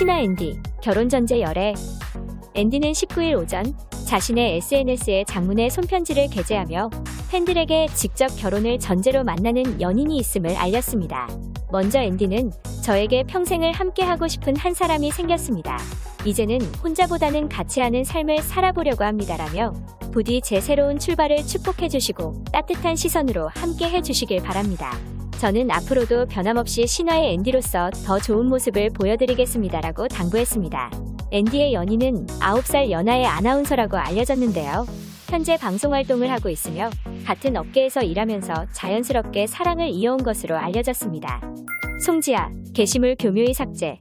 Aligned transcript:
신화 0.00 0.20
앤디, 0.20 0.58
결혼 0.82 1.10
전제 1.10 1.42
열애. 1.42 1.74
앤디는 2.54 2.92
19일 2.92 3.38
오전 3.38 3.76
자신의 4.06 4.56
SNS에 4.56 5.24
장문의 5.24 5.68
손편지를 5.68 6.30
게재하며 6.30 6.88
팬들에게 7.30 7.86
직접 7.92 8.28
결혼을 8.28 8.78
전제로 8.78 9.22
만나는 9.24 9.78
연인이 9.78 10.16
있음을 10.16 10.56
알렸습니다. 10.56 11.28
먼저 11.70 11.98
앤디는 12.00 12.50
저에게 12.82 13.24
평생을 13.24 13.72
함께하고 13.72 14.26
싶은 14.26 14.56
한 14.56 14.72
사람이 14.72 15.10
생겼습니다. 15.10 15.76
이제는 16.24 16.62
혼자보다는 16.82 17.50
같이 17.50 17.80
하는 17.80 18.02
삶을 18.02 18.38
살아보려고 18.38 19.04
합니다라며 19.04 19.74
부디 20.12 20.40
제 20.40 20.62
새로운 20.62 20.98
출발을 20.98 21.46
축복해주시고 21.46 22.44
따뜻한 22.50 22.96
시선으로 22.96 23.48
함께 23.48 23.90
해주시길 23.90 24.44
바랍니다. 24.44 24.98
저는 25.40 25.70
앞으로도 25.70 26.26
변함없이 26.26 26.86
신화의 26.86 27.32
앤디로서 27.32 27.88
더 28.04 28.18
좋은 28.18 28.44
모습을 28.44 28.90
보여드리겠습니다라고 28.90 30.06
당부했습니다. 30.08 30.90
앤디의 31.30 31.72
연인은 31.72 32.26
9살 32.26 32.90
연하의 32.90 33.24
아나운서라고 33.24 33.96
알려졌는데요. 33.96 34.84
현재 35.30 35.56
방송 35.56 35.94
활동을 35.94 36.30
하고 36.30 36.50
있으며 36.50 36.90
같은 37.24 37.56
업계에서 37.56 38.02
일하면서 38.02 38.66
자연스럽게 38.74 39.46
사랑을 39.46 39.88
이어온 39.88 40.22
것으로 40.22 40.58
알려졌습니다. 40.58 41.40
송지아, 42.04 42.50
게시물 42.74 43.16
교묘히 43.18 43.54
삭제. 43.54 43.96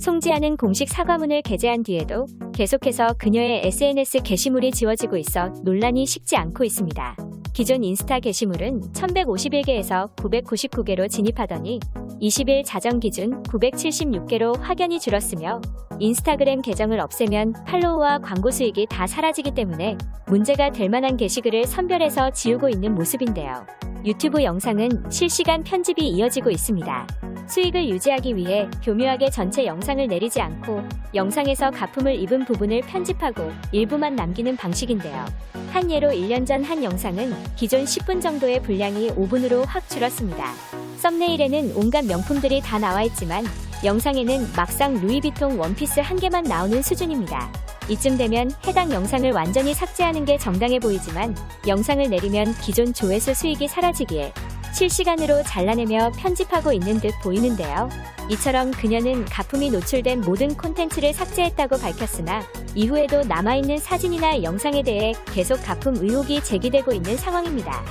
송지아는 0.00 0.56
공식 0.56 0.88
사과문을 0.88 1.42
게재한 1.42 1.84
뒤에도 1.84 2.26
계속해서 2.52 3.14
그녀의 3.18 3.66
SNS 3.66 4.22
게시물이 4.24 4.72
지워지고 4.72 5.16
있어 5.18 5.50
논란이 5.62 6.06
식지 6.06 6.34
않고 6.34 6.64
있습니다. 6.64 7.25
기존 7.56 7.84
인스타 7.84 8.20
게시물은 8.20 8.92
1151개에서 8.92 10.14
999개로 10.16 11.08
진입하더니 11.08 11.80
20일 12.20 12.62
자정 12.66 13.00
기준 13.00 13.42
976개로 13.44 14.60
확연히 14.60 15.00
줄었으며 15.00 15.62
인스타그램 15.98 16.60
계정을 16.60 17.00
없애면 17.00 17.54
팔로우와 17.64 18.18
광고 18.18 18.50
수익이 18.50 18.88
다 18.90 19.06
사라지기 19.06 19.52
때문에 19.52 19.96
문제가 20.26 20.70
될 20.70 20.90
만한 20.90 21.16
게시글을 21.16 21.64
선별해서 21.64 22.28
지우고 22.32 22.68
있는 22.68 22.94
모습인데요. 22.94 23.66
유튜브 24.04 24.44
영상은 24.44 24.90
실시간 25.10 25.64
편집이 25.64 26.06
이어지고 26.06 26.50
있습니다. 26.50 27.06
수익을 27.46 27.88
유지하기 27.88 28.36
위해 28.36 28.68
교묘하게 28.82 29.30
전체 29.30 29.64
영상을 29.64 30.06
내리지 30.06 30.40
않고 30.40 30.82
영상에서 31.14 31.70
가품을 31.70 32.14
입은 32.16 32.44
부분을 32.44 32.80
편집하고 32.82 33.52
일부만 33.72 34.16
남기는 34.16 34.56
방식인데요. 34.56 35.24
한 35.72 35.90
예로 35.90 36.08
1년 36.08 36.46
전 36.46 36.56
한 36.64 36.82
영상은 36.82 37.32
기존 37.54 37.84
10분 37.84 38.20
정도의 38.20 38.60
분량이 38.62 39.10
5분으로 39.10 39.64
확 39.66 39.88
줄었습니다. 39.88 40.52
썸네일에는 40.98 41.72
온갖 41.76 42.04
명품들이 42.04 42.60
다 42.60 42.78
나와 42.78 43.02
있지만 43.04 43.44
영상에는 43.84 44.52
막상 44.56 44.94
루이비통 44.94 45.60
원피스 45.60 46.00
한 46.00 46.18
개만 46.18 46.44
나오는 46.44 46.82
수준입니다. 46.82 47.52
이쯤 47.88 48.16
되면 48.16 48.50
해당 48.66 48.90
영상을 48.90 49.30
완전히 49.30 49.72
삭제하는 49.74 50.24
게 50.24 50.38
정당해 50.38 50.80
보이지만 50.80 51.36
영상을 51.68 52.08
내리면 52.10 52.52
기존 52.64 52.92
조회수 52.92 53.34
수익이 53.34 53.68
사라지기에 53.68 54.32
실시간으로 54.76 55.42
잘라내며 55.42 56.12
편집하고 56.18 56.70
있는 56.70 57.00
듯 57.00 57.14
보이는데요. 57.22 57.88
이처럼 58.30 58.72
그녀는 58.72 59.24
가품이 59.24 59.70
노출된 59.70 60.20
모든 60.20 60.54
콘텐츠를 60.54 61.14
삭제했다고 61.14 61.78
밝혔으나 61.78 62.42
이후에도 62.74 63.22
남아있는 63.22 63.78
사진이나 63.78 64.42
영상에 64.42 64.82
대해 64.82 65.14
계속 65.32 65.62
가품 65.62 65.96
의혹이 65.96 66.44
제기되고 66.44 66.92
있는 66.92 67.16
상황입니다. 67.16 67.82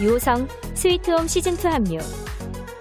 유호성 0.00 0.46
스위트홈 0.74 1.26
시즌2 1.26 1.64
합류 1.64 1.98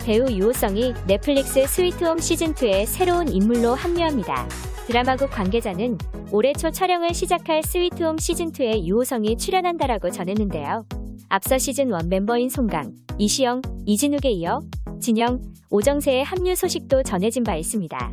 배우 0.04 0.30
유호성이 0.30 0.94
넷플릭스 1.08 1.66
스위트홈 1.66 2.18
시즌2에 2.18 2.86
새로운 2.86 3.30
인물로 3.30 3.74
합류합니다. 3.74 4.48
드라마국 4.86 5.32
관계자는 5.32 5.98
올해 6.32 6.54
초 6.54 6.70
촬영을 6.70 7.16
시작할 7.16 7.64
스위트홈 7.64 8.18
시즌2에 8.18 8.86
유호성이 8.86 9.38
출연한다라고 9.38 10.12
전했는데요. 10.12 10.99
앞서 11.30 11.60
시즌 11.60 11.90
1 11.90 12.08
멤버인 12.08 12.50
송강, 12.50 12.92
이시영, 13.20 13.62
이진욱에 13.86 14.32
이어 14.32 14.62
진영, 15.00 15.40
오정세의 15.70 16.24
합류 16.24 16.56
소식도 16.56 17.04
전해진 17.04 17.44
바 17.44 17.56
있습니다. 17.56 18.12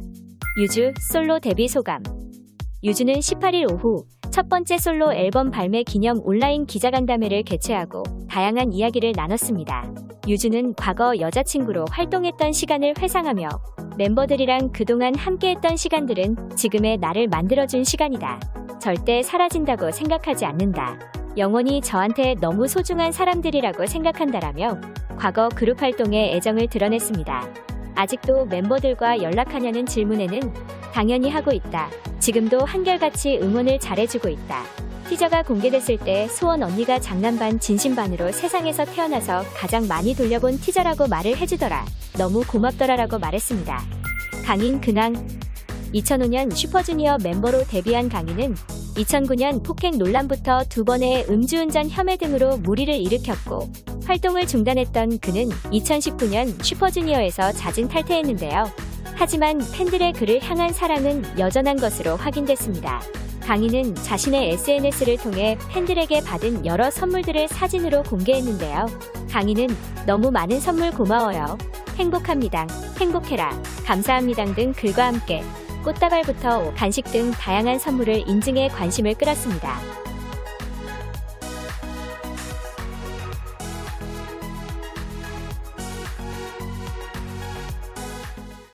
유주 0.58 0.92
솔로 1.10 1.38
데뷔 1.38 1.66
소감 1.66 2.02
유주는 2.84 3.14
18일 3.14 3.72
오후 3.72 4.04
첫 4.30 4.50
번째 4.50 4.76
솔로 4.76 5.14
앨범 5.14 5.50
발매 5.50 5.82
기념 5.84 6.20
온라인 6.24 6.66
기자간담회를 6.66 7.42
개최하고 7.44 8.02
다양한 8.28 8.74
이야기를 8.74 9.12
나눴습니다. 9.16 9.90
유주는 10.28 10.74
과거 10.74 11.18
여자친구로 11.18 11.86
활동했던 11.90 12.52
시간을 12.52 12.94
회상하며 12.98 13.48
멤버들이랑 13.96 14.72
그동안 14.72 15.14
함께했던 15.14 15.78
시간들은 15.78 16.50
지금의 16.54 16.98
나를 16.98 17.28
만들어준 17.28 17.82
시간이다. 17.82 18.78
절대 18.78 19.22
사라진다고 19.22 19.90
생각하지 19.90 20.44
않는다. 20.44 20.98
영원히 21.36 21.82
저한테 21.82 22.34
너무 22.40 22.66
소중한 22.66 23.12
사람들이라고 23.12 23.86
생각한다라며 23.86 24.80
과거 25.18 25.48
그룹 25.50 25.82
활동에 25.82 26.34
애정을 26.34 26.68
드러냈습니다. 26.68 27.48
아직도 27.94 28.46
멤버들과 28.46 29.22
연락하냐는 29.22 29.84
질문에는 29.84 30.40
당연히 30.92 31.28
하고 31.28 31.52
있다. 31.52 31.90
지금도 32.20 32.64
한결같이 32.64 33.38
응원을 33.42 33.78
잘해주고 33.78 34.28
있다. 34.28 34.62
티저가 35.08 35.42
공개됐을 35.42 35.98
때 35.98 36.26
소원 36.28 36.62
언니가 36.62 36.98
장난반 36.98 37.60
진심반으로 37.60 38.32
세상에서 38.32 38.86
태어나서 38.86 39.42
가장 39.54 39.86
많이 39.86 40.14
돌려본 40.14 40.58
티저라고 40.58 41.06
말을 41.06 41.36
해주더라. 41.36 41.84
너무 42.18 42.42
고맙더라라고 42.44 43.18
말했습니다. 43.18 43.78
강인 44.44 44.80
근황 44.80 45.14
2005년 45.94 46.54
슈퍼주니어 46.54 47.18
멤버로 47.22 47.62
데뷔한 47.64 48.08
강인은 48.08 48.54
2009년 48.96 49.62
폭행 49.62 49.98
논란부터 49.98 50.64
두 50.68 50.84
번의 50.84 51.26
음주운전 51.28 51.90
혐의 51.90 52.16
등으로 52.16 52.56
무리를 52.56 52.92
일으켰고 52.94 53.70
활동을 54.04 54.46
중단했던 54.46 55.18
그는 55.18 55.48
2019년 55.48 56.62
슈퍼주니어에서 56.62 57.52
잦은 57.52 57.88
탈퇴했는데요. 57.88 58.64
하지만 59.14 59.60
팬들의 59.72 60.12
그를 60.14 60.42
향한 60.42 60.72
사랑은 60.72 61.24
여전한 61.38 61.76
것으로 61.76 62.16
확인됐습니다. 62.16 63.00
강인은 63.42 63.94
자신의 63.94 64.52
SNS를 64.54 65.18
통해 65.18 65.56
팬들에게 65.70 66.22
받은 66.22 66.66
여러 66.66 66.90
선물들을 66.90 67.48
사진으로 67.48 68.02
공개했는데요. 68.02 68.86
강인은 69.30 69.68
너무 70.06 70.30
많은 70.30 70.58
선물 70.58 70.90
고마워요. 70.90 71.56
행복합니다. 71.96 72.66
행복해라. 72.98 73.50
감사합니다 73.84 74.44
등 74.54 74.72
글과 74.72 75.06
함께 75.06 75.42
꽃다발부터 75.86 76.74
간식 76.74 77.04
등 77.04 77.30
다양한 77.30 77.78
선물을 77.78 78.28
인증해 78.28 78.66
관심을 78.68 79.14
끌었습니다. 79.14 80.05